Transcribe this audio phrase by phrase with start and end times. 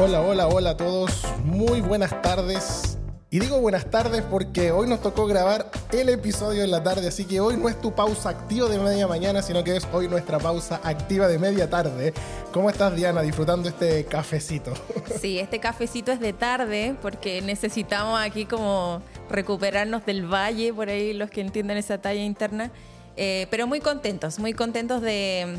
[0.00, 1.22] Hola, hola, hola a todos.
[1.44, 2.98] Muy buenas tardes.
[3.30, 7.24] Y digo buenas tardes porque hoy nos tocó grabar el episodio en la tarde, así
[7.24, 10.38] que hoy no es tu pausa activa de media mañana, sino que es hoy nuestra
[10.38, 12.14] pausa activa de media tarde.
[12.52, 14.72] ¿Cómo estás, Diana, disfrutando este cafecito?
[15.20, 21.12] Sí, este cafecito es de tarde porque necesitamos aquí como recuperarnos del valle, por ahí
[21.12, 22.70] los que entienden esa talla interna.
[23.16, 25.58] Eh, pero muy contentos, muy contentos de,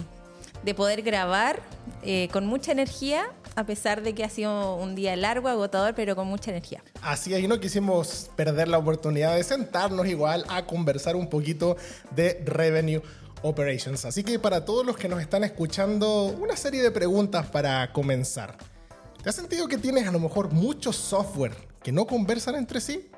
[0.64, 1.60] de poder grabar
[2.04, 6.16] eh, con mucha energía, a pesar de que ha sido un día largo, agotador, pero
[6.16, 6.84] con mucha energía.
[7.02, 11.78] Así es, y no quisimos perder la oportunidad de sentarnos igual a conversar un poquito
[12.16, 13.02] de revenue
[13.44, 14.06] operations.
[14.06, 18.58] Así que para todos los que nos están escuchando, una serie de preguntas para comenzar.
[19.22, 23.10] ¿Te has sentido que tienes a lo mejor mucho software que no conversan entre sí?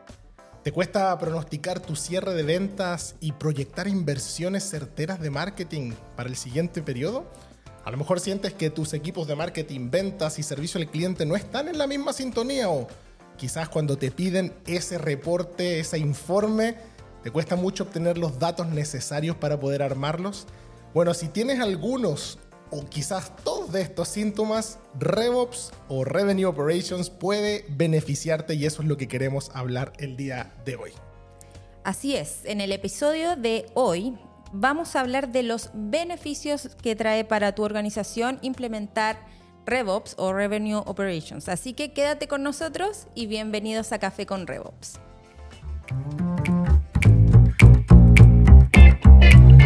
[0.63, 6.35] ¿Te cuesta pronosticar tu cierre de ventas y proyectar inversiones certeras de marketing para el
[6.35, 7.25] siguiente periodo?
[7.85, 11.35] A lo mejor sientes que tus equipos de marketing, ventas y servicio al cliente no
[11.35, 12.87] están en la misma sintonía o
[13.37, 16.77] quizás cuando te piden ese reporte, ese informe,
[17.21, 20.47] te cuesta mucho obtener los datos necesarios para poder armarlos.
[20.95, 22.39] Bueno, si tienes algunos
[22.71, 28.87] o quizás todos de estos síntomas, RevOps o Revenue Operations puede beneficiarte y eso es
[28.87, 30.91] lo que queremos hablar el día de hoy.
[31.83, 34.17] Así es, en el episodio de hoy
[34.53, 39.17] vamos a hablar de los beneficios que trae para tu organización implementar
[39.65, 41.49] RevOps o Revenue Operations.
[41.49, 44.99] Así que quédate con nosotros y bienvenidos a Café con RevOps.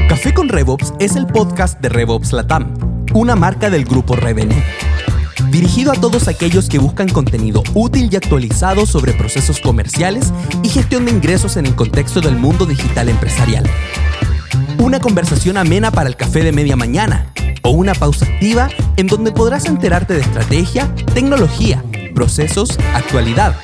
[0.08, 2.74] Café con RevOps es el podcast de RevOps Latam,
[3.14, 4.62] una marca del grupo Revenue.
[5.52, 11.06] Dirigido a todos aquellos que buscan contenido útil y actualizado sobre procesos comerciales y gestión
[11.06, 13.64] de ingresos en el contexto del mundo digital empresarial.
[14.80, 19.32] Una conversación amena para el café de media mañana o una pausa activa en donde
[19.34, 21.84] podrás enterarte de estrategia, tecnología,
[22.16, 23.56] procesos, actualidad,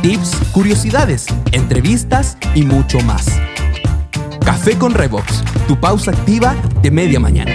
[0.00, 3.26] tips, curiosidades, entrevistas y mucho más.
[4.44, 7.52] Café con Revox, tu pausa activa de media mañana.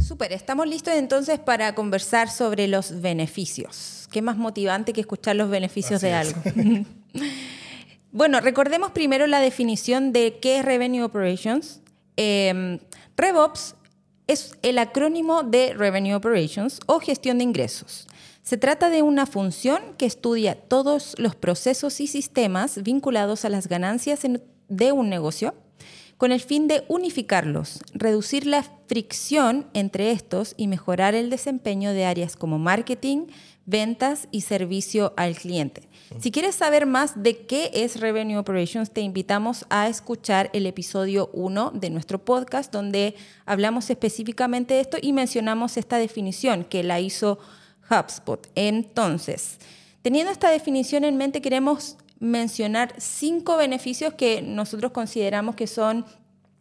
[0.00, 4.08] Super, estamos listos entonces para conversar sobre los beneficios.
[4.12, 6.28] ¿Qué más motivante que escuchar los beneficios Así de es.
[6.28, 6.86] algo?
[8.16, 11.82] bueno, recordemos primero la definición de qué es Revenue Operations.
[12.16, 12.80] Eh,
[13.14, 13.74] RevOps
[14.26, 18.06] es el acrónimo de Revenue Operations o gestión de ingresos.
[18.42, 23.68] Se trata de una función que estudia todos los procesos y sistemas vinculados a las
[23.68, 24.20] ganancias
[24.68, 25.54] de un negocio
[26.18, 32.06] con el fin de unificarlos, reducir la fricción entre estos y mejorar el desempeño de
[32.06, 33.26] áreas como marketing,
[33.66, 35.82] ventas y servicio al cliente.
[36.20, 41.30] Si quieres saber más de qué es Revenue Operations, te invitamos a escuchar el episodio
[41.32, 47.00] 1 de nuestro podcast, donde hablamos específicamente de esto y mencionamos esta definición que la
[47.00, 47.38] hizo
[47.90, 48.48] HubSpot.
[48.54, 49.58] Entonces,
[50.02, 56.04] teniendo esta definición en mente, queremos mencionar cinco beneficios que nosotros consideramos que son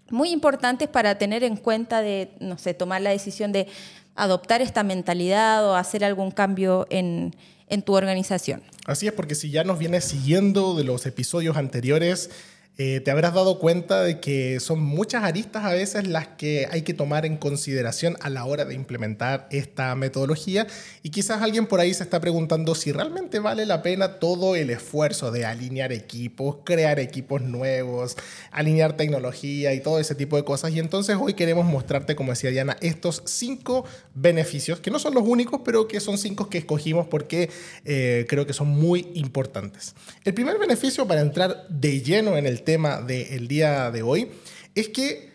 [0.10, 3.68] muy importantes para tener en cuenta de, no sé, tomar la decisión de
[4.16, 7.36] adoptar esta mentalidad o hacer algún cambio en,
[7.68, 8.62] en tu organización.
[8.86, 12.30] Así es, porque si ya nos vienes siguiendo de los episodios anteriores,
[12.78, 16.82] eh, te habrás dado cuenta de que son muchas aristas a veces las que hay
[16.82, 20.68] que tomar en consideración a la hora de implementar esta metodología
[21.02, 24.70] y quizás alguien por ahí se está preguntando si realmente vale la pena todo el
[24.70, 28.18] esfuerzo de alinear equipos, crear equipos nuevos,
[28.52, 30.74] alinear tecnología y todo ese tipo de cosas.
[30.74, 35.24] Y entonces hoy queremos mostrarte, como decía Diana, estos cinco beneficios, que no son los
[35.26, 37.50] únicos, pero que son cinco que escogimos porque
[37.86, 39.96] eh, creo que son muy importantes.
[40.26, 44.32] El primer beneficio para entrar de lleno en el tema del día de hoy
[44.76, 45.32] es que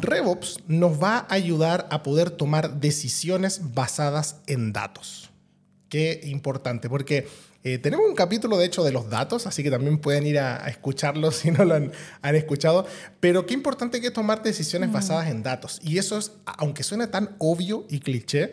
[0.00, 5.30] RevOps nos va a ayudar a poder tomar decisiones basadas en datos.
[5.88, 7.26] Qué importante, porque
[7.64, 10.64] eh, tenemos un capítulo de hecho de los datos, así que también pueden ir a,
[10.64, 12.86] a escucharlo si no lo han, han escuchado.
[13.20, 15.80] Pero qué importante que es tomar decisiones basadas en datos.
[15.82, 18.52] Y eso es, aunque suene tan obvio y cliché,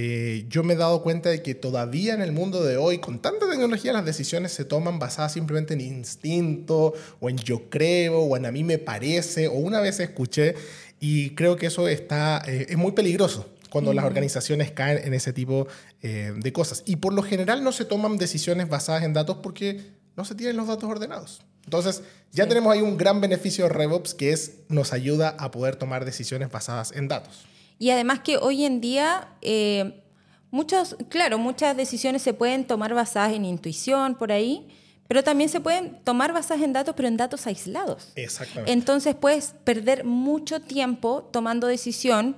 [0.00, 3.18] eh, yo me he dado cuenta de que todavía en el mundo de hoy, con
[3.18, 8.36] tanta tecnología, las decisiones se toman basadas simplemente en instinto, o en yo creo, o
[8.36, 10.54] en a mí me parece, o una vez escuché,
[11.00, 15.32] y creo que eso está, eh, es muy peligroso cuando las organizaciones caen en ese
[15.32, 15.66] tipo
[16.00, 16.84] eh, de cosas.
[16.86, 19.80] Y por lo general no se toman decisiones basadas en datos porque
[20.16, 21.42] no se tienen los datos ordenados.
[21.64, 22.50] Entonces, ya Sí.
[22.50, 26.52] tenemos ahí un gran beneficio de RevOps que es nos ayuda a poder tomar decisiones
[26.52, 27.46] basadas en datos.
[27.78, 30.02] Y además que hoy en día, eh,
[30.50, 34.68] muchos, claro, muchas decisiones se pueden tomar basadas en intuición por ahí,
[35.06, 38.12] pero también se pueden tomar basadas en datos, pero en datos aislados.
[38.16, 38.72] Exactamente.
[38.72, 42.36] Entonces puedes perder mucho tiempo tomando decisión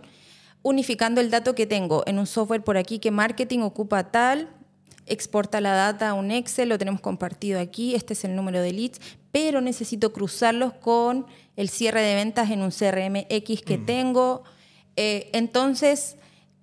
[0.63, 4.49] unificando el dato que tengo en un software por aquí que marketing ocupa tal,
[5.07, 8.73] exporta la data a un Excel, lo tenemos compartido aquí, este es el número de
[8.73, 9.01] leads,
[9.33, 11.27] pero necesito cruzarlos con
[11.57, 14.45] el cierre de ventas en un CRM X que tengo.
[14.97, 16.17] Eh, entonces,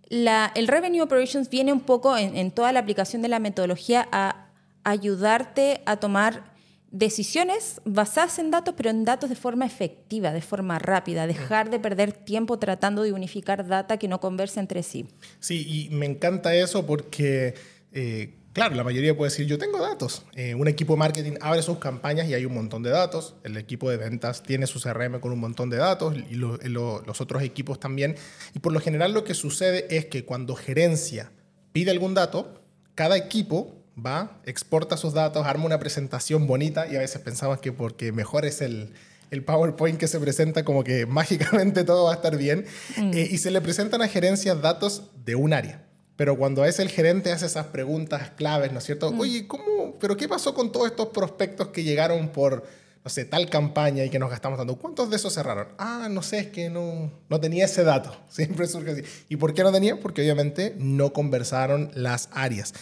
[0.09, 4.47] el Revenue Operations viene un poco en, en toda la aplicación de la metodología a
[4.83, 6.55] ayudarte a tomar
[6.91, 11.79] decisiones basadas en datos, pero en datos de forma efectiva, de forma rápida, dejar de
[11.79, 15.05] perder tiempo tratando de unificar data que no conversa entre sí.
[15.39, 17.55] Sí, y me encanta eso porque,
[17.91, 20.23] eh, claro, la mayoría puede decir, yo tengo datos.
[20.35, 23.35] Eh, un equipo de marketing abre sus campañas y hay un montón de datos.
[23.43, 27.01] El equipo de ventas tiene su CRM con un montón de datos y lo- lo-
[27.05, 28.15] los otros equipos también.
[28.53, 31.31] Y por lo general lo que sucede es que cuando gerencia
[31.71, 32.61] pide algún dato,
[32.95, 37.71] cada equipo va, exporta sus datos, arma una presentación bonita y a veces pensamos que
[37.71, 38.91] porque mejor es el,
[39.31, 42.65] el PowerPoint que se presenta como que mágicamente todo va a estar bien
[43.13, 45.83] eh, y se le presentan a gerencias datos de un área.
[46.17, 49.13] Pero cuando es el gerente hace esas preguntas claves, ¿no es cierto?
[49.17, 49.95] Oye, ¿cómo?
[49.99, 52.65] ¿Pero qué pasó con todos estos prospectos que llegaron por,
[53.03, 54.77] no sé, tal campaña y que nos gastamos tanto?
[54.77, 55.67] ¿Cuántos de esos cerraron?
[55.77, 58.17] Ah, no sé, es que no, no tenía ese dato.
[58.29, 59.03] Siempre surge así.
[59.29, 59.99] ¿Y por qué no tenía?
[59.99, 62.73] Porque obviamente no conversaron las áreas.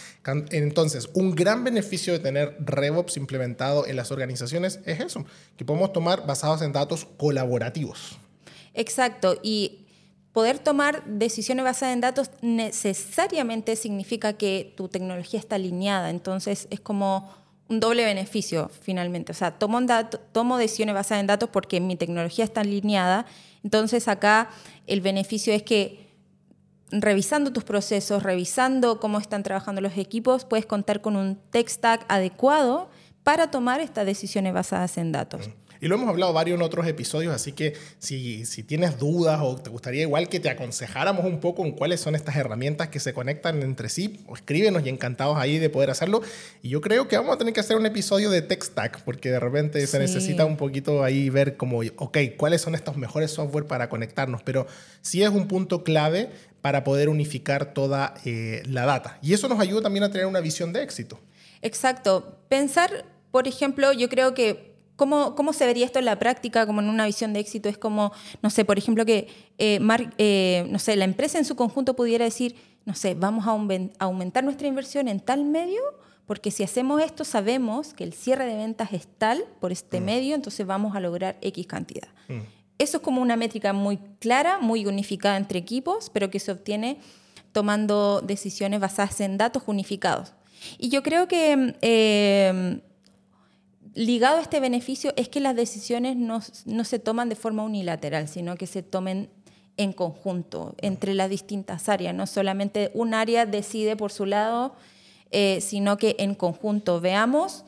[0.50, 5.26] Entonces, un gran beneficio de tener RevOps implementado en las organizaciones es eso,
[5.58, 8.18] que podemos tomar basados en datos colaborativos.
[8.72, 9.85] Exacto, y
[10.36, 16.78] poder tomar decisiones basadas en datos necesariamente significa que tu tecnología está alineada, entonces es
[16.78, 17.32] como
[17.68, 19.32] un doble beneficio finalmente.
[19.32, 19.80] O sea, tomo,
[20.32, 23.24] tomo decisiones basadas en datos porque mi tecnología está alineada,
[23.64, 24.50] entonces acá
[24.86, 26.06] el beneficio es que
[26.90, 32.04] revisando tus procesos, revisando cómo están trabajando los equipos, puedes contar con un tech stack
[32.08, 32.90] adecuado
[33.22, 35.48] para tomar estas decisiones basadas en datos.
[35.80, 39.56] Y lo hemos hablado varios en otros episodios, así que si, si tienes dudas o
[39.56, 43.12] te gustaría igual que te aconsejáramos un poco en cuáles son estas herramientas que se
[43.12, 46.22] conectan entre sí, o escríbenos y encantados ahí de poder hacerlo.
[46.62, 49.30] Y yo creo que vamos a tener que hacer un episodio de Tech Stack, porque
[49.30, 53.66] de repente se necesita un poquito ahí ver como, ok, cuáles son estos mejores software
[53.66, 54.66] para conectarnos, pero
[55.02, 56.30] sí es un punto clave
[56.62, 59.18] para poder unificar toda eh, la data.
[59.22, 61.20] Y eso nos ayuda también a tener una visión de éxito.
[61.62, 62.38] Exacto.
[62.48, 66.80] Pensar, por ejemplo, yo creo que cómo, cómo se vería esto en la práctica, como
[66.80, 68.12] en una visión de éxito, es como,
[68.42, 69.28] no sé, por ejemplo, que
[69.58, 69.78] eh,
[70.18, 73.92] eh, no sé, la empresa en su conjunto pudiera decir, no sé, vamos a aumen-
[73.98, 75.80] a aumentar nuestra inversión en tal medio,
[76.26, 80.34] porque si hacemos esto sabemos que el cierre de ventas es tal por este medio,
[80.34, 82.08] entonces vamos a lograr X cantidad.
[82.78, 86.98] Eso es como una métrica muy clara, muy unificada entre equipos, pero que se obtiene
[87.52, 90.34] tomando decisiones basadas en datos unificados.
[90.78, 92.80] Y yo creo que eh,
[93.96, 96.40] ligado a este beneficio es que las decisiones no,
[96.84, 99.30] se toman de forma unilateral, sino que se tomen
[99.78, 102.14] en conjunto entre las distintas áreas.
[102.14, 104.74] No solamente un área decide por su lado,
[105.30, 107.64] eh, sino que en conjunto veamos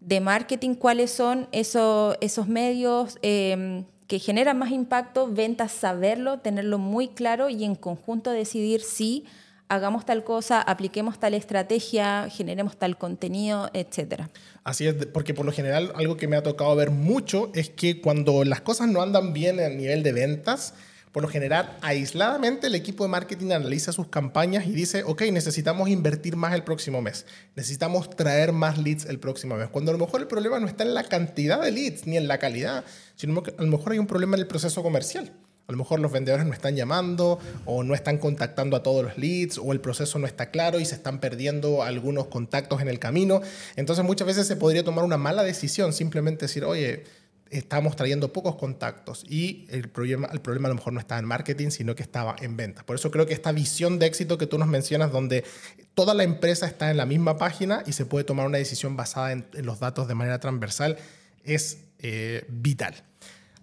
[0.00, 2.16] de marketing cuáles son esos,
[2.48, 8.80] medios eh, que generan más impacto, ventas, saberlo, tenerlo muy claro y en conjunto decidir
[8.80, 9.26] si
[9.68, 14.30] hagamos tal cosa, apliquemos tal estrategia, generemos tal contenido, etcétera.
[14.68, 18.02] Así es, porque por lo general algo que me ha tocado ver mucho es que
[18.02, 20.74] cuando las cosas no andan bien a nivel de ventas,
[21.10, 25.88] por lo general aisladamente el equipo de marketing analiza sus campañas y dice, ok, necesitamos
[25.88, 27.24] invertir más el próximo mes,
[27.56, 30.84] necesitamos traer más leads el próximo mes, cuando a lo mejor el problema no está
[30.84, 32.84] en la cantidad de leads ni en la calidad,
[33.16, 35.32] sino que a lo mejor hay un problema en el proceso comercial.
[35.68, 39.18] A lo mejor los vendedores no están llamando o no están contactando a todos los
[39.18, 42.98] leads o el proceso no está claro y se están perdiendo algunos contactos en el
[42.98, 43.42] camino.
[43.76, 47.04] Entonces muchas veces se podría tomar una mala decisión, simplemente decir, oye,
[47.50, 51.68] estamos trayendo pocos contactos y el problema, problema a lo mejor no estaba en marketing,
[51.68, 52.84] sino que estaba en ventas.
[52.84, 55.44] Por eso creo que esta visión de éxito que tú nos mencionas, donde
[55.92, 59.32] toda la empresa está en la misma página y se puede tomar una decisión basada
[59.32, 60.96] en, en los datos de manera transversal,
[61.44, 63.04] es eh, vital.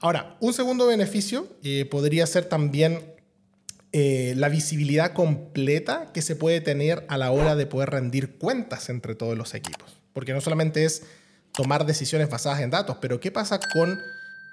[0.06, 3.16] Ahora, un segundo beneficio eh, podría ser también
[3.92, 8.90] eh, la visibilidad completa que se puede tener a la hora de poder rendir cuentas
[8.90, 9.98] entre todos los equipos.
[10.14, 11.08] Porque no solamente es
[11.54, 13.98] tomar decisiones basadas en datos, pero ¿qué pasa con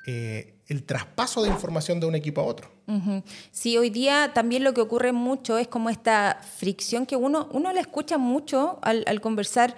[0.07, 2.71] eh, el traspaso de información de un equipo a otro?
[2.87, 3.23] Ujú.
[3.51, 7.75] Sí, hoy día también lo que ocurre mucho es como esta fricción que uno, uno
[7.75, 9.77] la escucha mucho al, conversar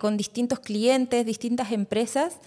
[0.00, 2.38] con distintos clientes, distintas empresas,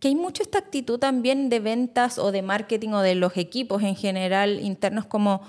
[0.00, 3.82] que hay mucho esta actitud también de ventas o de marketing o de los equipos
[3.82, 5.42] en general internos como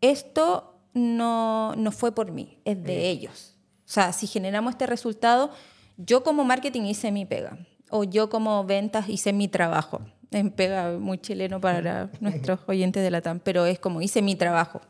[0.00, 3.56] esto no, no fue por mí, es de ellos.
[3.86, 5.50] O sea, si generamos este resultado,
[5.96, 7.58] yo como marketing hice mi pega
[7.90, 10.00] o yo como ventas hice mi trabajo.
[10.30, 14.34] Es pega muy chileno para nuestros oyentes de la TAM, pero es como hice mi
[14.34, 14.80] trabajo.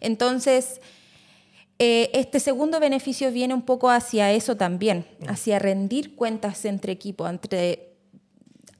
[0.00, 0.80] Entonces,
[1.78, 7.28] eh, este segundo beneficio viene un poco hacia eso también, hacia rendir cuentas entre equipos,
[7.28, 7.89] entre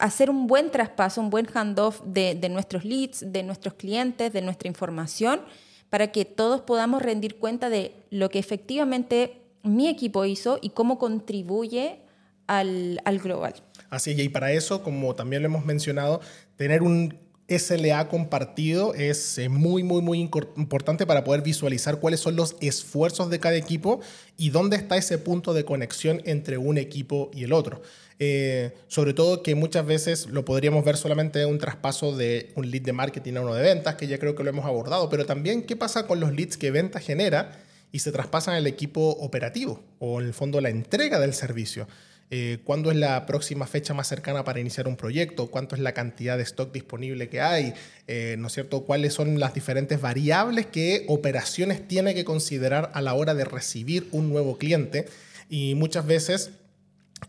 [0.01, 4.69] hacer un buen traspaso, un buen handoff de, nuestros leads, de nuestros clientes, de nuestra
[4.69, 5.41] información,
[5.89, 10.99] para que todos podamos rendir cuenta de lo que efectivamente mi equipo hizo y cómo
[10.99, 12.01] contribuye
[12.47, 13.55] al, al global.
[13.91, 16.21] Así y para eso, como también lo hemos mencionado,
[16.57, 17.19] tener un
[17.51, 23.29] SLA compartido es eh, muy, muy, muy importante para poder visualizar cuáles son los esfuerzos
[23.29, 24.01] de cada equipo
[24.37, 27.83] y dónde está ese punto de conexión entre un equipo y el otro.
[28.23, 32.83] Eh, sobre todo que muchas veces lo podríamos ver solamente un traspaso de un lead
[32.83, 35.63] de marketing a uno de ventas, que ya creo que lo hemos abordado, pero también
[35.63, 37.59] qué pasa con los leads que venta genera
[37.93, 41.89] y se traspasan al equipo operativo o en el fondo la entrega del servicio.
[42.33, 45.95] Eh, cuándo es la próxima fecha más cercana para iniciar un proyecto, cuánto es la
[45.95, 47.73] cantidad de stock disponible que hay,
[48.07, 48.83] eh, ¿no es cierto?
[48.83, 54.09] ¿Cuáles son las diferentes variables que operaciones tiene que considerar a la hora de recibir
[54.13, 55.07] un nuevo cliente?
[55.49, 56.51] Y muchas veces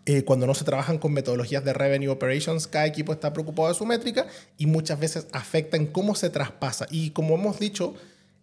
[0.05, 3.75] eh, cuando no se trabajan con metodologías de revenue operations, cada equipo está preocupado de
[3.75, 6.87] su métrica y muchas veces afecta en cómo se traspasa.
[6.89, 7.93] Y como hemos dicho,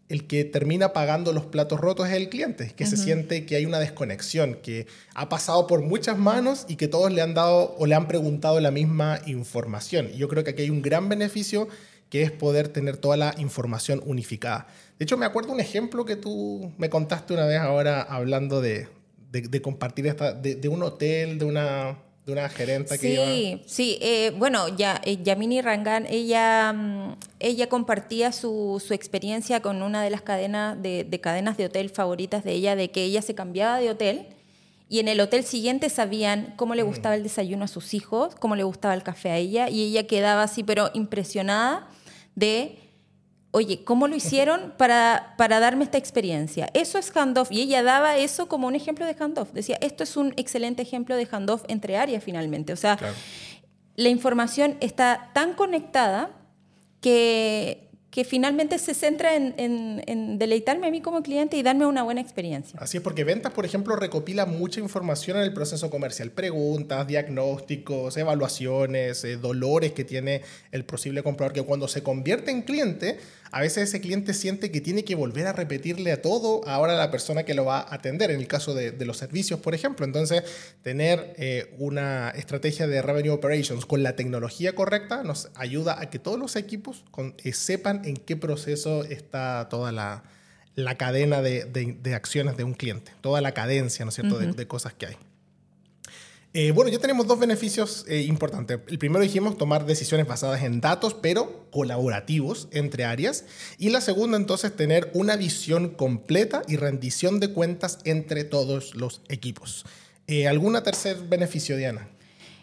[0.09, 3.67] el que termina pagando los platos rotos es el cliente, que se siente que hay
[3.67, 7.87] una desconexión, que ha pasado por muchas manos y que todos le han dado o
[7.87, 10.09] le han preguntado la misma información.
[10.14, 11.69] Y yo creo que aquí hay un gran beneficio
[12.09, 14.67] que es poder tener toda la información unificada.
[14.99, 18.88] De hecho, me acuerdo un ejemplo que tú me contaste una vez ahora hablando de,
[19.63, 24.69] compartir esta, de un hotel, de una, de una gerente sí, que Sí, eh, bueno,
[24.77, 30.21] ya, eh, Yamini Rangan, ella, mm, ella compartía su, su, experiencia con una de las
[30.21, 33.89] cadenas de, de, cadenas de hotel favoritas de ella, de que ella se cambiaba de
[33.89, 34.27] hotel
[34.91, 36.87] y en el hotel siguiente sabían cómo le mm.
[36.87, 40.07] gustaba el desayuno a sus hijos, cómo le gustaba el café a ella, y ella
[40.07, 41.89] quedaba así, pero impresionada
[42.35, 42.79] de
[43.50, 46.69] oye, ¿cómo lo hicieron para, para darme esta experiencia?
[46.75, 47.50] Eso es handoff.
[47.50, 49.52] Y ella daba eso como un ejemplo de handoff.
[49.52, 52.73] Decía, esto es un excelente ejemplo de handoff entre áreas finalmente.
[52.73, 52.99] O sea,
[53.97, 56.31] la información está tan conectada
[57.00, 62.21] que que finalmente se centra en, deleitarme a mí como cliente y darme una buena
[62.21, 62.79] experiencia.
[62.81, 66.31] Así es, porque ventas, por ejemplo, recopila mucha información en el proceso comercial.
[66.31, 72.62] Preguntas, diagnósticos, evaluaciones, eh, dolores que tiene el posible comprador, que cuando se convierte en
[72.62, 73.19] cliente,
[73.50, 76.97] a veces ese cliente siente que tiene que volver a repetirle a todo ahora a
[76.97, 80.05] la persona que lo va a atender, en el caso de, los servicios, por ejemplo.
[80.05, 80.43] Entonces,
[80.83, 86.19] tener eh, una estrategia de revenue operations con la tecnología correcta nos ayuda a que
[86.19, 87.05] todos los equipos
[87.45, 90.23] eh, sepan en qué proceso está toda la,
[90.97, 95.07] cadena de, acciones de un cliente, toda la cadencia, ¿no es cierto?, de cosas que
[95.07, 95.17] hay.
[96.55, 98.81] Eh, bueno, ya tenemos dos beneficios eh, importantes.
[98.88, 103.45] El primero dijimos tomar decisiones basadas en datos, pero colaborativos entre áreas.
[103.76, 109.21] Y la segunda, entonces, tener una visión completa y rendición de cuentas entre todos los
[109.28, 109.85] equipos.
[110.26, 112.09] Eh, ¿Algún tercer beneficio, Diana?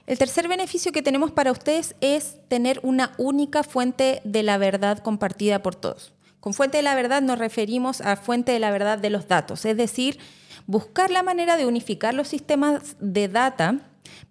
[0.07, 4.99] El tercer beneficio que tenemos para ustedes es tener una única fuente de la verdad
[4.99, 6.13] compartida por todos.
[6.39, 9.65] Con fuente de la verdad nos referimos a fuente de la verdad de los datos,
[9.65, 10.19] es decir,
[10.67, 13.79] buscar la manera de unificar los sistemas de data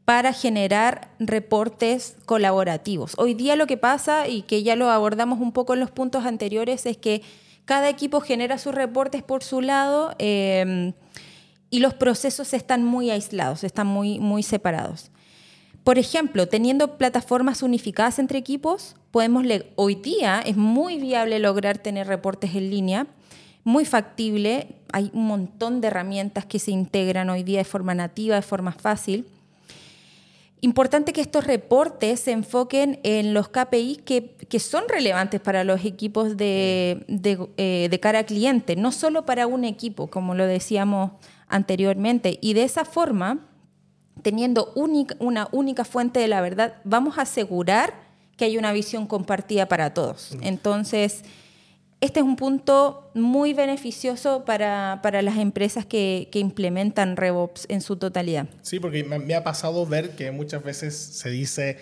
[0.04, 3.14] para generar reportes colaborativos.
[3.18, 6.24] Hoy día lo que pasa, y que ya lo abordamos un poco en los puntos
[6.24, 7.22] anteriores, es que
[7.64, 10.92] cada equipo genera sus reportes por su lado em,
[11.68, 15.10] y los procesos están muy aislados, están muy, muy separados.
[15.84, 19.44] Por ejemplo, teniendo plataformas unificadas entre equipos, podemos
[19.76, 23.06] hoy día es muy viable lograr tener reportes en línea
[23.64, 24.68] muy factible.
[24.92, 28.72] Hay un montón de herramientas que se integran hoy día de forma nativa, de forma
[28.72, 29.26] fácil.
[30.60, 35.84] Importante que estos reportes se enfoquen en los KPIs que, que son relevantes para los
[35.84, 40.46] equipos de, de, eh, de, cara a cliente, no solo para un equipo, como lo
[40.46, 41.10] decíamos
[41.48, 42.38] anteriormente.
[42.40, 43.46] Y de esa forma,
[44.22, 47.94] teniendo una única fuente de la verdad, vamos a asegurar
[48.36, 50.36] que hay una visión compartida para todos.
[50.42, 51.22] Entonces,
[52.00, 57.80] este es un punto muy beneficioso para, para las empresas que, que, implementan RevOps en
[57.80, 58.48] su totalidad.
[58.62, 61.78] Sí, porque me ha pasado ver que muchas veces se dice,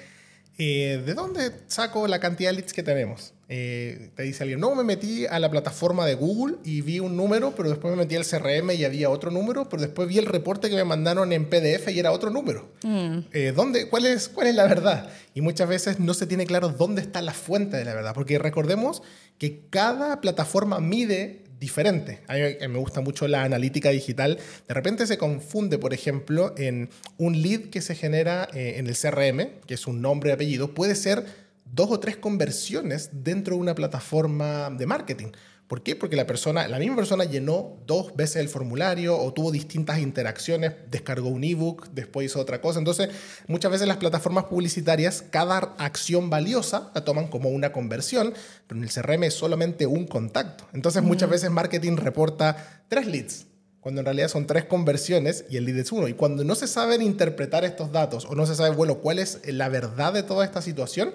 [0.58, 3.32] eh, ¿de dónde saco la cantidad de leads que tenemos?
[3.48, 7.16] Eh, te dice alguien, no, me metí a la plataforma de Google y vi un
[7.16, 10.26] número, pero después me metí al CRM y había otro número, pero después vi el
[10.26, 12.70] reporte que me mandaron en PDF y era otro número.
[12.82, 13.18] Mm.
[13.32, 15.10] Eh, ¿dónde, cuál, es, ¿Cuál es la verdad?
[15.34, 18.38] Y muchas veces no se tiene claro dónde está la fuente de la verdad, porque
[18.38, 19.02] recordemos
[19.38, 22.18] que cada plataforma mide diferente.
[22.26, 24.36] A mí me gusta mucho la analítica digital.
[24.66, 28.96] De repente se confunde, por ejemplo, en un lead que se genera eh, en el
[28.96, 31.24] CRM, que es un nombre y apellido, puede ser
[31.72, 35.32] dos o tres conversiones dentro de una plataforma de marketing.
[35.72, 35.96] ¿Por qué?
[35.96, 40.74] Porque la persona, la misma persona llenó dos veces el formulario o tuvo distintas interacciones,
[40.90, 42.78] descargó un ebook, después hizo otra cosa.
[42.78, 43.08] Entonces,
[43.46, 48.34] muchas veces las plataformas publicitarias, cada acción valiosa la toman como una conversión,
[48.66, 50.66] pero en el CRM es solamente un contacto.
[50.74, 53.46] Entonces, muchas veces marketing reporta tres leads,
[53.80, 56.06] cuando en realidad son tres conversiones y el lead es uno.
[56.06, 59.40] Y cuando no se saben interpretar estos datos o no se sabe, bueno, cuál es
[59.46, 61.14] la verdad de toda esta situación,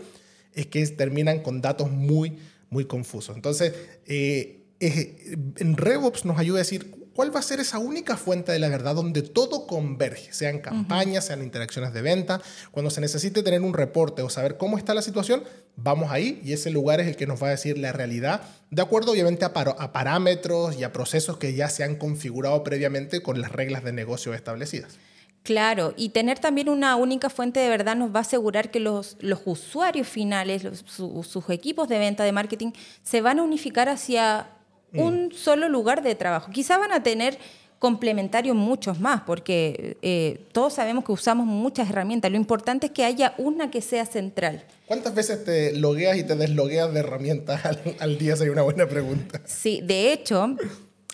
[0.57, 2.37] es que terminan con datos muy,
[2.69, 3.35] muy confusos.
[3.35, 3.73] Entonces,
[4.07, 8.59] eh, en RevOps nos ayuda a decir cuál va a ser esa única fuente de
[8.59, 12.41] la verdad donde todo converge, sean campañas, sean interacciones de venta.
[12.71, 15.43] Cuando se necesite tener un reporte o saber cómo está la situación,
[15.75, 18.81] vamos ahí y ese lugar es el que nos va a decir la realidad, de
[18.81, 23.41] acuerdo obviamente a, a parámetros y a procesos que ya se han configurado previamente con
[23.41, 24.99] las reglas de negocio establecidas.
[25.47, 29.15] Claro, y tener también una única fuente de verdad nos va a asegurar que los,
[29.21, 34.49] los usuarios finales, sus equipos de venta, de marketing, se van a unificar hacia
[34.91, 34.99] mm.
[34.99, 36.51] un solo lugar de trabajo.
[36.51, 37.37] Quizá van a tener
[37.79, 42.29] complementarios muchos más, porque eh, todos sabemos que usamos muchas herramientas.
[42.29, 44.65] Lo importante es que haya una que sea central.
[44.85, 48.35] ¿Cuántas veces te logueas y te deslogueas de herramientas al, al día?
[48.35, 49.41] Sería una buena pregunta.
[49.45, 50.57] Sí, de hecho,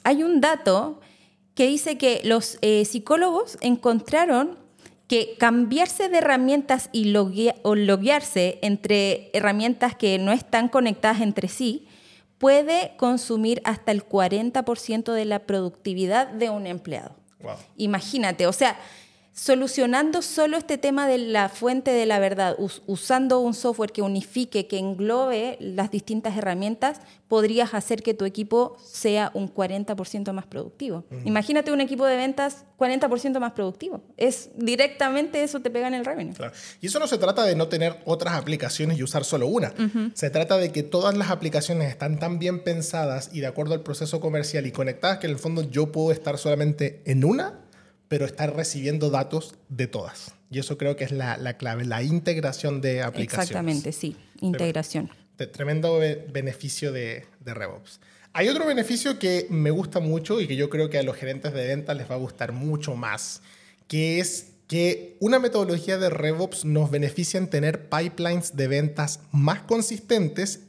[0.03, 1.01] hay un dato
[1.55, 4.57] que dice que los eh, psicólogos encontraron
[5.07, 11.87] que cambiarse de herramientas y o loguearse entre herramientas que no están conectadas entre sí
[12.37, 17.15] puede consumir hasta el 40% de la productividad de un empleado.
[17.77, 18.77] Imagínate, o sea,
[19.33, 24.67] solucionando solo este tema de la fuente de la verdad, usando un software que unifique,
[24.67, 31.03] que englobe las distintas herramientas, podrías hacer que tu equipo sea un 40% más productivo.
[31.25, 34.03] Imagínate un equipo de ventas 40% más productivo.
[34.17, 36.35] Es directamente eso te pega en el revenue.
[36.79, 39.73] Y eso no se trata de no tener otras aplicaciones y usar solo una.
[40.13, 43.81] Se trata de que todas las aplicaciones están tan bien pensadas y de acuerdo al
[43.81, 47.63] proceso comercial y conectadas que en el fondo yo puedo estar solamente en una
[48.13, 50.35] pero estar recibiendo datos de todas.
[50.51, 53.49] Y eso creo que es la, clave, la integración de aplicaciones.
[53.49, 55.09] Exactamente, sí, integración.
[55.51, 55.97] tremendo
[56.31, 57.99] beneficio de, de RevOps.
[58.33, 61.53] Hay otro beneficio que me gusta mucho y que yo creo que a los gerentes
[61.53, 63.41] de venta les va a gustar mucho más,
[63.87, 69.61] que es que una metodología de RevOps nos beneficia en tener pipelines de ventas más
[69.61, 70.59] consistentes,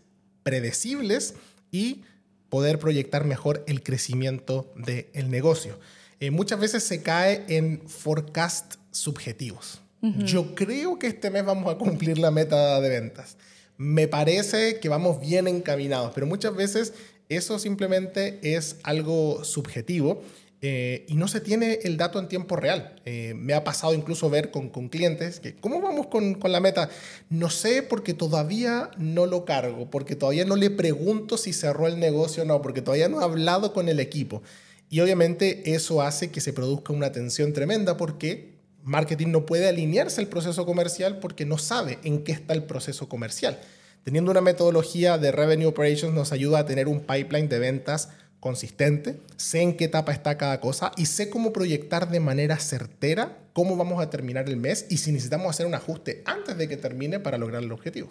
[0.45, 1.35] predecibles
[1.71, 2.05] y
[2.49, 5.79] poder proyectar mejor el crecimiento del negocio.
[6.21, 9.81] Eh, muchas veces se cae en forecast subjetivos.
[10.19, 13.39] Yo creo que este mes vamos a cumplir la meta de ventas.
[13.79, 16.93] Me parece que vamos bien encaminados, pero muchas veces
[17.31, 20.23] eso simplemente es algo subjetivo
[20.67, 22.97] eh, y no se tiene el dato en tiempo real.
[23.05, 26.61] Eh, me ha pasado incluso ver con, con clientes que, ¿cómo vamos con, con, la
[26.61, 26.89] meta?
[27.29, 31.99] No sé porque todavía no lo cargo, porque todavía no le pregunto si cerró el
[31.99, 34.43] negocio o no, porque todavía no he hablado con el equipo.
[34.89, 40.21] Y obviamente eso hace que se produzca una tensión tremenda porque marketing no puede alinearse
[40.21, 43.59] al proceso comercial porque no sabe en qué está el proceso comercial.
[44.05, 49.21] Teniendo una metodología de Revenue Operations nos ayuda a tener un pipeline de ventas consistente,
[49.39, 53.77] sé en qué etapa está cada cosa y sé cómo proyectar de manera certera cómo
[53.77, 57.21] vamos a terminar el mes y si necesitamos hacer un ajuste antes de que termine
[57.21, 58.11] para lograr el objetivo.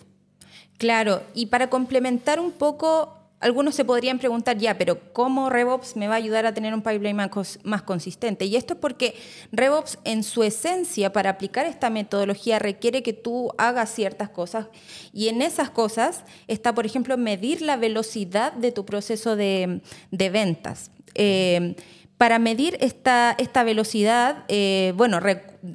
[0.79, 6.07] Claro, y para complementar un poco algunos se podrían preguntar, ya, pero ¿cómo RevOps me
[6.07, 7.15] va a ayudar a tener un pipeline
[7.63, 8.45] más, consistente?
[8.45, 9.15] Y esto es porque
[9.51, 14.67] RevOps en su esencia, para aplicar esta metodología, requiere que tú hagas ciertas cosas.
[15.11, 20.89] Y en esas cosas está, por ejemplo, medir la velocidad de tu proceso de, ventas.
[21.15, 21.75] Eh,
[22.17, 25.19] para medir esta, esta velocidad, eh, bueno,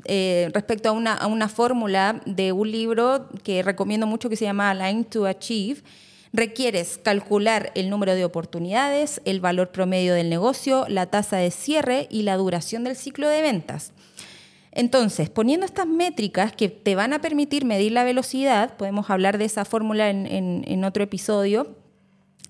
[0.07, 4.46] eh, respecto a una, a una fórmula de un libro que recomiendo mucho que se
[4.46, 5.83] llama Align to Achieve,
[6.32, 12.06] Requieres calcular el número de oportunidades, el valor promedio del negocio, la tasa de cierre
[12.10, 13.92] y la duración del ciclo de ventas.
[14.72, 19.46] Entonces, poniendo estas métricas que te van a permitir medir la velocidad, podemos hablar de
[19.46, 21.74] esa fórmula en, otro episodio,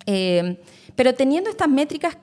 [0.06, 0.60] eh,
[0.96, 2.18] pero teniendo estas métricas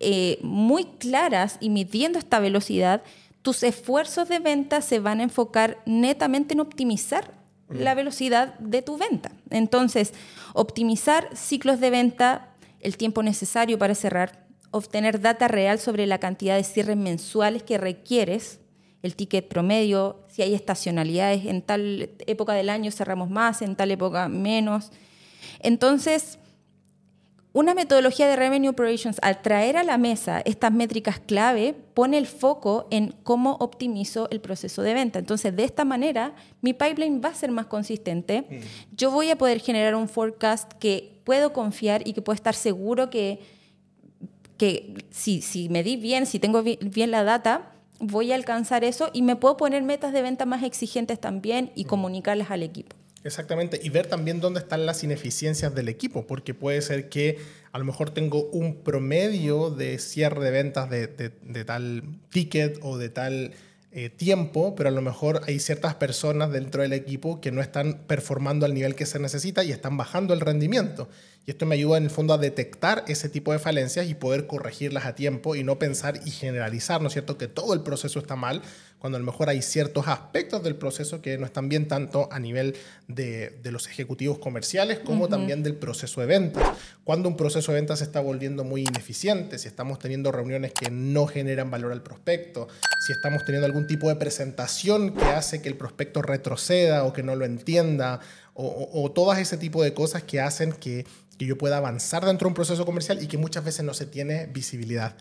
[0.00, 3.02] eh, muy claras y midiendo esta velocidad,
[3.42, 7.37] tus esfuerzos de venta se van a enfocar netamente en optimizar
[7.68, 9.30] la velocidad de tu venta.
[9.50, 10.14] Entonces,
[10.54, 16.56] optimizar ciclos de venta, el tiempo necesario para cerrar, obtener data real sobre la cantidad
[16.56, 18.60] de cierres mensuales que requieres,
[19.02, 23.90] el ticket promedio, si hay estacionalidades, en tal época del año cerramos más, en tal
[23.90, 24.90] época menos.
[25.60, 26.38] Entonces,
[27.52, 32.26] una metodología de Revenue Operations, al traer a la mesa estas métricas clave, pone el
[32.26, 35.18] foco en cómo optimizo el proceso de venta.
[35.18, 38.42] Entonces, de esta manera, mi pipeline va a ser más consistente.
[38.42, 38.96] Mm.
[38.96, 43.10] Yo voy a poder generar un forecast que puedo confiar y que puedo estar seguro
[43.10, 43.40] que
[44.58, 49.22] que si, si medí bien, si tengo bien la data, voy a alcanzar eso y
[49.22, 52.97] me puedo poner metas de venta más exigentes también y comunicarlas al equipo.
[53.24, 57.38] Exactamente, y ver también dónde están las ineficiencias del equipo, porque puede ser que
[57.72, 63.08] a lo mejor tengo un promedio de cierre de ventas de, tal ticket o de
[63.08, 63.52] tal
[63.90, 68.02] eh, tiempo, pero a lo mejor hay ciertas personas dentro del equipo que no están
[68.06, 71.08] performando al nivel que se necesita y están bajando el rendimiento.
[71.48, 74.46] Y esto me ayuda en el fondo a detectar ese tipo de falencias y poder
[74.46, 78.18] corregirlas a tiempo y no pensar y generalizar, ¿no es cierto?, que todo el proceso
[78.18, 78.60] está mal,
[78.98, 82.38] cuando a lo mejor hay ciertos aspectos del proceso que no están bien tanto a
[82.38, 86.68] nivel de, los ejecutivos comerciales como también del proceso de ventas.
[87.02, 90.90] Cuando un proceso de ventas se está volviendo muy ineficiente, si estamos teniendo reuniones que
[90.90, 92.68] no generan valor al prospecto,
[93.06, 97.22] si estamos teniendo algún tipo de presentación que hace que el prospecto retroceda o que
[97.22, 98.20] no lo entienda,
[98.60, 101.06] o, todas ese tipo de cosas que hacen que,
[101.38, 104.06] que yo pueda avanzar dentro de un proceso comercial y que muchas veces no se
[104.06, 105.16] tiene visibilidad.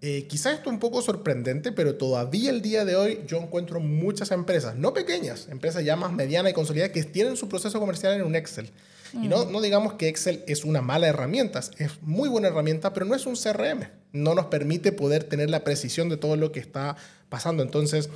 [0.00, 3.80] Eh, quizás esto es un poco sorprendente, pero todavía el día de hoy yo encuentro
[3.80, 8.14] muchas empresas, no pequeñas, empresas ya más medianas y consolidadas, que tienen su proceso comercial
[8.14, 8.70] en un Excel.
[9.12, 9.52] Y no, mm.
[9.52, 13.26] no digamos que Excel es una mala herramienta, es muy buena herramienta, pero no es
[13.26, 13.88] un CRM.
[14.12, 16.96] No nos permite poder tener la precisión de todo lo que está
[17.28, 17.62] pasando.
[17.62, 18.08] Entonces,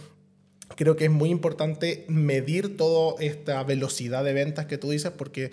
[0.77, 5.51] creo que es muy importante medir toda esta velocidad de ventas que tú dices porque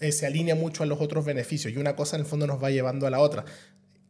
[0.00, 2.62] eh, se alinea mucho a los otros beneficios y una cosa en el fondo nos
[2.62, 3.44] va llevando a la otra.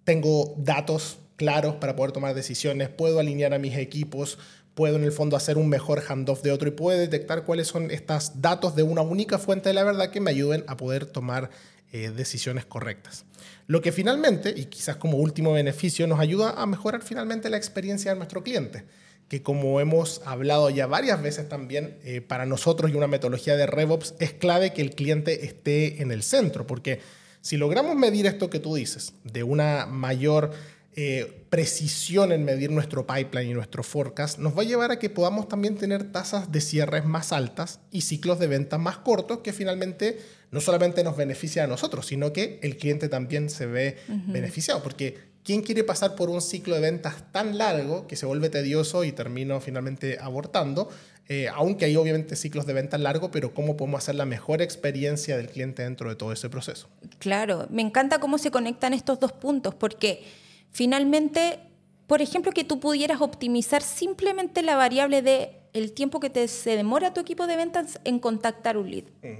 [0.04, 4.38] Tengo datos claros para poder tomar decisiones, puedo alinear a mis equipos,
[4.74, 7.90] puedo en el fondo hacer un mejor handoff de otro y puedo detectar cuáles son
[7.90, 11.50] estos datos de una única fuente de la verdad que me ayuden a poder tomar
[11.92, 13.24] eh, decisiones correctas.
[13.66, 18.12] Lo que finalmente, y quizás como último beneficio, nos ayuda a mejorar finalmente la experiencia
[18.12, 18.84] de nuestro cliente,
[19.30, 23.64] que como hemos hablado ya varias veces también, eh, para nosotros y una metodología de
[23.64, 26.98] RevOps es clave que el cliente esté en el centro, porque
[27.40, 30.50] si logramos medir esto que tú dices, de una mayor
[30.96, 35.10] eh, precisión en medir nuestro pipeline y nuestro forecast nos va a llevar a que
[35.10, 39.52] podamos también tener tasas de cierres más altas y ciclos de venta más cortos que
[39.52, 40.18] finalmente
[40.50, 45.29] no solamente nos beneficia a nosotros, sino que el cliente también se ve beneficiado, porque
[45.44, 49.12] ¿quién quiere pasar por un ciclo de ventas tan largo que se vuelve tedioso y
[49.12, 50.88] termino finalmente abortando?
[51.28, 55.36] Eh, aunque hay obviamente ciclos de ventas largos, pero cómo podemos hacer la mejor experiencia
[55.36, 56.88] del cliente dentro de todo ese proceso.
[57.20, 60.24] Claro, me encanta cómo se conectan estos dos puntos, porque
[60.70, 61.58] Finalmente,
[62.06, 66.76] por ejemplo, que tú pudieras optimizar simplemente la variable de el tiempo que te, se
[66.76, 69.04] demora tu equipo de ventas en contactar un lead.
[69.22, 69.38] Mm.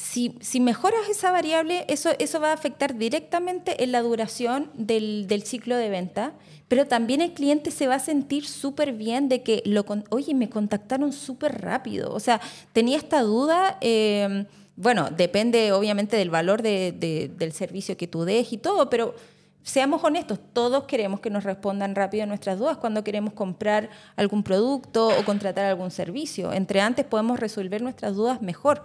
[0.00, 5.42] Si, si, mejoras esa variable, eso, eso va a afectar directamente en la duración del,
[5.44, 6.34] ciclo de venta,
[6.68, 10.48] pero también el cliente se va a sentir súper bien de que, lo, oye, me
[10.48, 12.14] contactaron súper rápido.
[12.14, 12.40] O sea,
[12.72, 16.92] tenía esta duda, eh, bueno, depende obviamente del valor de,
[17.36, 19.16] del servicio que tú des y todo, pero
[19.62, 24.42] seamos honestos, todos queremos que nos respondan rápido a nuestras dudas cuando queremos comprar algún
[24.42, 26.52] producto o contratar algún servicio.
[26.52, 28.82] Entre antes podemos resolver nuestras dudas mejor.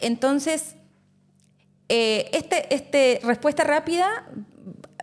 [0.00, 0.76] Entonces,
[1.88, 4.28] eh, este, este, respuesta rápida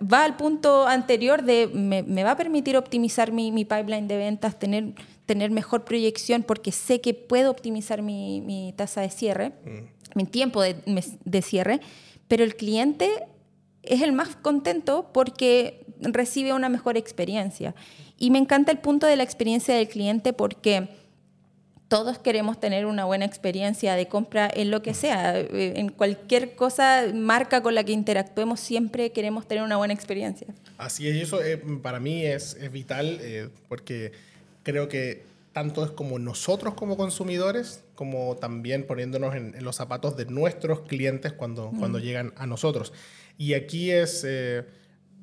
[0.02, 4.94] va al punto anterior de me, va a permitir optimizar mi, pipeline de ventas, tener,
[5.26, 10.18] tener mejor proyección porque sé que puedo optimizar mi, tasa de cierre, mm.
[10.18, 10.76] mi tiempo de,
[11.24, 11.80] de cierre,
[12.28, 13.28] pero el cliente
[13.88, 17.76] es el más contento porque recibe una mejor experiencia.
[18.18, 20.90] Y me encanta el punto de la experiencia del cliente porque
[21.88, 26.56] todos queremos tener una buena experiencia de compra en lo que sea, eh, en cualquier
[26.56, 30.48] cosa, marca con la que interactuemos, siempre queremos tener una buena experiencia.
[30.78, 34.14] Así es, y eso eh, para mí es, vital eh, porque
[34.64, 40.26] creo que tanto es como nosotros como consumidores, como también poniéndonos en, los zapatos de
[40.26, 42.92] nuestros clientes cuando, cuando llegan a nosotros.
[43.38, 44.64] Y aquí es eh,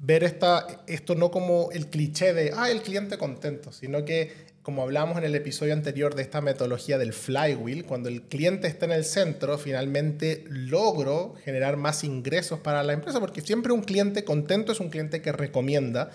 [0.01, 4.83] ver esta, esto no como el cliché de, ah, el cliente contento, sino que, como
[4.83, 8.93] hablamos en el episodio anterior de esta metodología del flywheel, cuando el cliente está en
[8.93, 14.73] el centro, finalmente logro generar más ingresos para la empresa, porque siempre un cliente contento
[14.73, 16.11] es un cliente que recomienda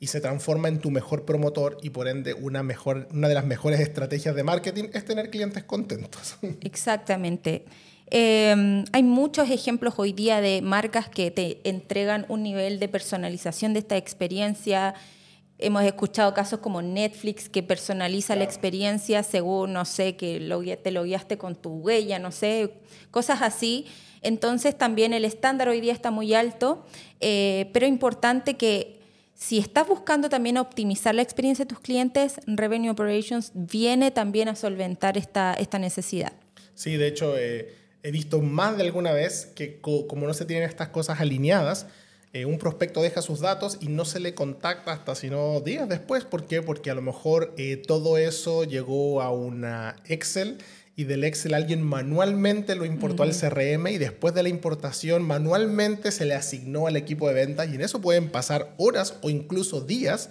[0.00, 3.44] y se transforma en tu mejor promotor y por ende una, mejor, una de las
[3.44, 6.36] mejores estrategias de marketing es tener clientes contentos.
[6.62, 7.66] Exactamente.
[8.10, 13.72] Em, hay muchos ejemplos hoy día de marcas que te entregan un nivel de personalización
[13.72, 14.94] de esta experiencia.
[15.58, 20.40] Hemos escuchado casos como Netflix que personaliza la experiencia según, no sé, que
[20.82, 22.72] te lo guiaste con tu huella, no sé,
[23.12, 23.86] cosas así.
[24.22, 26.84] Entonces también el estándar hoy día está muy alto,
[27.20, 28.98] eh, pero importante que
[29.34, 34.56] si estás buscando también optimizar la experiencia de tus clientes, Revenue Operations viene también a
[34.56, 36.32] solventar esta, esta necesidad.
[36.74, 40.68] Sí, de hecho, eh, he visto más de alguna vez que como no se tienen
[40.68, 41.86] estas cosas alineadas,
[42.32, 46.24] eh, un prospecto deja sus datos y no se le contacta hasta sino días después.
[46.24, 46.62] ¿Por qué?
[46.62, 50.58] Porque a lo mejor eh, todo eso llegó a una Excel
[50.94, 56.12] y del Excel alguien manualmente lo importó al CRM y después de la importación manualmente
[56.12, 59.80] se le asignó al equipo de ventas y en eso pueden pasar horas o incluso
[59.80, 60.30] días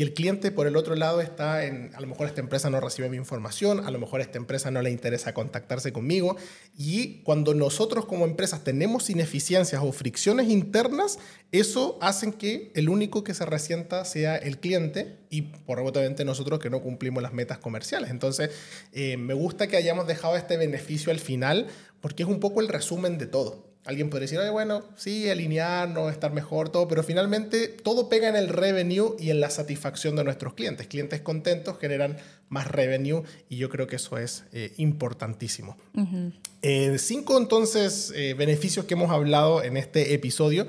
[0.00, 2.80] y el cliente por el otro lado está en, a lo mejor esta empresa no
[2.80, 6.38] recibe mi información, a lo mejor esta empresa no le interesa contactarse conmigo.
[6.74, 11.18] Y cuando nosotros como empresas tenemos ineficiencias o fricciones internas,
[11.52, 16.60] eso hace que el único que se resienta sea el cliente y por rebotamente nosotros
[16.60, 18.08] que no cumplimos las metas comerciales.
[18.08, 18.52] Entonces,
[18.94, 21.66] eh, me gusta que hayamos dejado este beneficio al final
[22.00, 23.69] porque es un poco el resumen de todo.
[23.86, 28.48] Alguien podría decir, bueno, sí, alinearnos, estar mejor, todo, pero finalmente todo pega en el
[28.48, 30.86] revenue y en la satisfacción de nuestros clientes.
[30.86, 32.18] Clientes contentos generan
[32.50, 35.78] más revenue y yo creo que eso es eh, importantísimo.
[36.98, 40.66] cinco entonces eh, beneficios que hemos hablado en este episodio.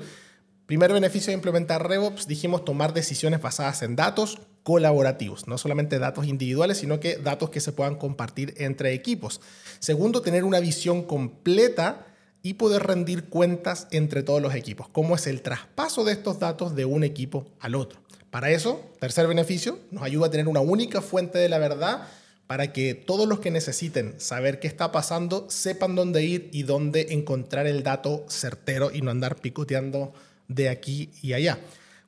[0.64, 6.26] Primer beneficio de implementar RevOps, dijimos tomar decisiones basadas en datos colaborativos, no solamente datos
[6.26, 9.42] individuales, sino que datos que se puedan compartir entre equipos.
[9.80, 12.06] Segundo, tener una visión completa
[12.42, 14.88] y poder rendir cuentas entre todos los equipos.
[14.88, 18.00] ¿Cómo es el traspaso de estos datos de un equipo al otro?
[18.30, 22.08] Para eso, tercer beneficio, nos ayuda a tener una única fuente de la verdad
[22.46, 27.08] para que todos los que necesiten saber qué está pasando sepan dónde ir y dónde
[27.10, 30.12] encontrar el dato certero y no andar picoteando
[30.48, 31.58] de aquí y allá.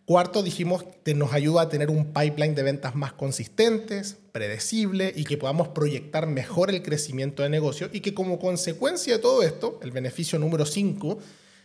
[0.07, 5.25] Cuarto, dijimos que nos ayuda a tener un pipeline de ventas más consistentes, predecible y
[5.25, 9.81] que podamos proyectar mejor el crecimiento de negocio y que como consecuencia de todo esto,
[9.83, 11.19] el beneficio número 5,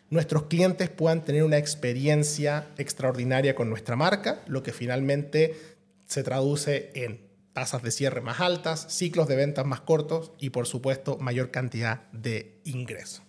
[0.10, 5.58] nuestros clientes puedan tener una experiencia extraordinaria con nuestra marca, lo que finalmente
[6.06, 7.19] se traduce en
[7.52, 12.10] tasas de cierre más altas, ciclos de ventas más cortos y por supuesto mayor cantidad
[12.13, 13.21] de ingresos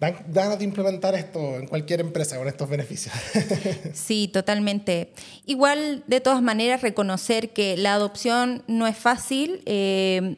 [0.00, 3.14] dan ganas de implementar esto en cualquier empresa con estos beneficios.
[3.92, 5.12] sí, totalmente.
[5.44, 9.62] Igual, de todas maneras, reconocer que la adopción no es fácil.
[9.66, 10.36] Eh,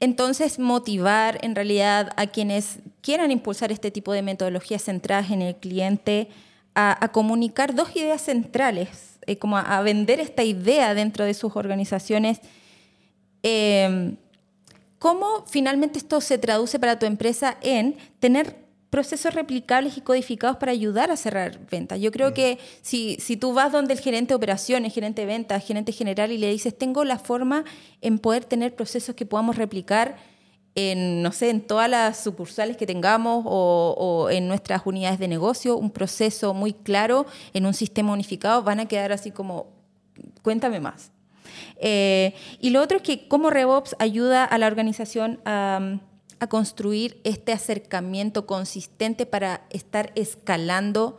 [0.00, 5.56] entonces, motivar en realidad a quienes quieran impulsar este tipo de metodologías centradas en el
[5.56, 6.28] cliente
[6.74, 12.40] a, comunicar dos ideas centrales, eh, como a, vender esta idea dentro de sus organizaciones.
[13.42, 14.16] Eh,
[15.04, 18.56] ¿Cómo finalmente esto se traduce para tu empresa en tener
[18.88, 22.00] procesos replicables y codificados para ayudar a cerrar ventas.
[22.00, 22.32] Yo creo mm.
[22.32, 26.32] que si, si tú vas donde el gerente de operaciones, gerente de ventas, gerente general
[26.32, 27.64] y le dices, tengo la forma
[28.00, 30.16] en poder tener procesos que podamos replicar
[30.74, 35.28] en, no sé, en todas las sucursales que tengamos o, o, en nuestras unidades de
[35.28, 39.66] negocio, un proceso muy claro en un sistema unificado, van a quedar así como,
[40.40, 41.13] cuéntame más.
[41.86, 46.00] Eh, y lo otro es que cómo RevOps ayuda a la organización a,
[46.48, 51.18] construir este acercamiento consistente para estar escalando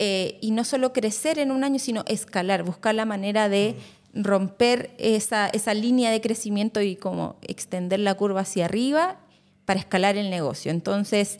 [0.00, 3.76] eh, y no solo crecer en un año, sino escalar, buscar la manera de
[4.14, 9.20] romper esa, esa línea de crecimiento y como extender la curva hacia arriba
[9.64, 10.72] para escalar el negocio.
[10.72, 11.38] Entonces,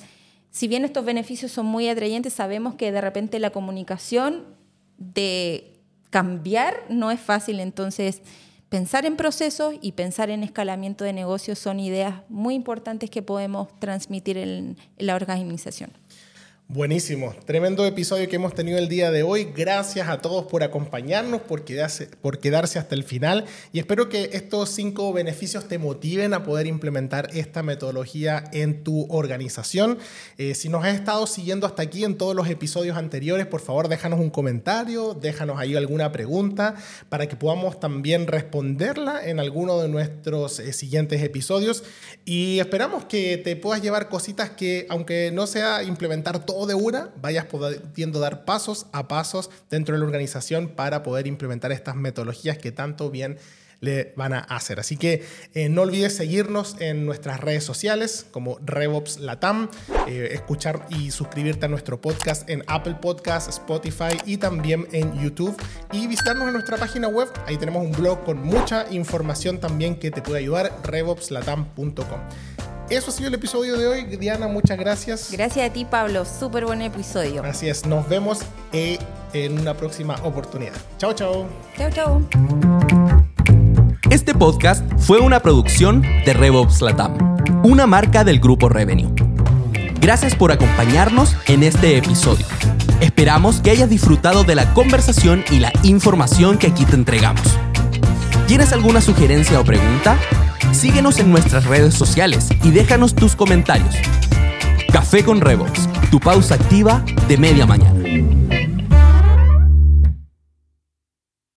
[0.53, 4.45] si bien estos beneficios son muy atrayentes, sabemos que de repente la comunicación
[4.97, 8.23] de cambiar no es fácil, entonces
[8.69, 13.69] pensar en procesos y pensar en escalamiento de negocios son ideas muy importantes que podemos
[13.79, 15.91] transmitir en, la organización.
[16.71, 19.49] Buenísimo, tremendo episodio que hemos tenido el día de hoy.
[19.57, 24.29] Gracias a todos por acompañarnos, por quedarse, por quedarse hasta el final y espero que
[24.35, 29.97] estos cinco beneficios te motiven a poder implementar esta metodología en tu organización.
[30.37, 33.89] Eh, si nos has estado siguiendo hasta aquí en todos los episodios anteriores, por favor
[33.89, 36.75] déjanos un comentario, déjanos ahí alguna pregunta
[37.09, 41.83] para que podamos también responderla en alguno de nuestros eh, siguientes episodios
[42.27, 47.11] y esperamos que te puedas llevar cositas que aunque no sea implementar todo de una,
[47.21, 52.59] vayas pudiendo dar pasos a pasos dentro de la organización para poder implementar estas metodologías
[52.59, 53.39] que tanto bien
[53.81, 54.81] le van a hacer.
[54.81, 59.71] Así que eh, no olvides seguirnos en nuestras redes sociales como RevOps Latam,
[60.07, 65.57] eh, escuchar y suscribirte a nuestro podcast en Apple Podcasts, Spotify y también en YouTube
[65.93, 67.29] y visitarnos en nuestra página web.
[67.47, 72.58] Ahí tenemos un blog con mucha información también que te puede ayudar, revopslatam.com.
[72.91, 74.05] Eso ha sido el episodio de hoy.
[74.05, 75.31] Diana, muchas gracias.
[75.31, 76.25] Gracias a ti, Pablo.
[76.25, 77.45] Súper buen episodio.
[77.45, 77.85] Así es.
[77.85, 78.41] Nos vemos
[78.73, 78.99] eh,
[79.35, 80.73] en una próxima oportunidad.
[80.97, 81.47] Chao, chao.
[81.77, 82.23] Chao, chao.
[84.11, 87.19] Este podcast fue una producción de RevOps Latam,
[87.63, 89.13] una marca del grupo Revenue.
[90.01, 92.47] Gracias por acompañarnos en este episodio.
[93.03, 97.43] Esperamos que hayas disfrutado de la conversación y la información que aquí te entregamos.
[98.47, 100.19] ¿Tienes alguna sugerencia o pregunta?
[100.73, 103.95] Síguenos en nuestras redes sociales y déjanos tus comentarios.
[104.93, 107.98] Café con Revox, tu pausa activa de media mañana.